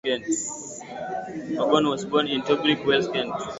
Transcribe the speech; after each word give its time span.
Waghorn 1.57 1.85
was 1.93 2.05
born 2.05 2.25
in 2.27 2.41
Tunbridge 2.41 2.83
Wells, 2.83 3.07
Kent. 3.09 3.33